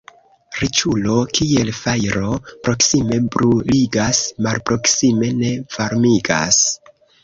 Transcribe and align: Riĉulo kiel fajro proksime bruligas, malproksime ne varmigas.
Riĉulo 0.61 1.17
kiel 1.39 1.69
fajro 1.81 2.33
proksime 2.65 3.21
bruligas, 3.37 4.25
malproksime 4.49 5.35
ne 5.45 5.57
varmigas. 5.81 6.65